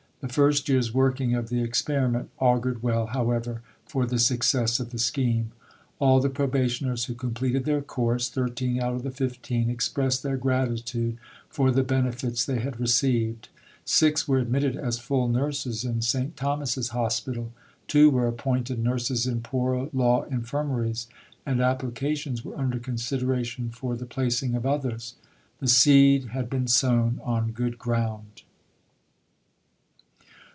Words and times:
The 0.21 0.29
first 0.29 0.69
year's 0.69 0.93
working 0.93 1.33
of 1.33 1.49
the 1.49 1.63
experiment 1.63 2.29
augured 2.37 2.83
well, 2.83 3.07
however, 3.07 3.63
for 3.87 4.05
the 4.05 4.19
success 4.19 4.79
of 4.79 4.91
the 4.91 4.99
scheme. 4.99 5.51
All 5.97 6.19
the 6.19 6.29
probationers 6.29 7.05
who 7.05 7.15
completed 7.15 7.65
their 7.65 7.81
course 7.81 8.29
(13 8.29 8.79
out 8.79 8.93
of 8.93 9.01
the 9.01 9.09
15) 9.09 9.71
expressed 9.71 10.21
their 10.21 10.37
gratitude 10.37 11.17
for 11.49 11.71
the 11.71 11.81
benefits 11.81 12.45
they 12.45 12.59
had 12.59 12.79
received. 12.79 13.49
Six 13.83 14.27
were 14.27 14.37
admitted 14.37 14.75
as 14.75 14.99
full 14.99 15.27
nurses 15.27 15.83
in 15.83 16.03
St. 16.03 16.37
Thomas's 16.37 16.89
Hospital. 16.89 17.51
Two 17.87 18.11
were 18.11 18.27
appointed 18.27 18.77
nurses 18.77 19.25
in 19.25 19.41
Poor 19.41 19.89
Law 19.91 20.25
Infirmaries, 20.25 21.07
and 21.47 21.59
applications 21.61 22.45
were 22.45 22.59
under 22.59 22.77
consideration 22.77 23.71
for 23.71 23.95
the 23.95 24.05
placing 24.05 24.53
of 24.53 24.67
others. 24.67 25.15
The 25.57 25.67
seed 25.67 26.25
had 26.25 26.47
been 26.47 26.67
sown 26.67 27.19
on 27.23 27.53
good 27.53 27.79
ground. 27.79 28.43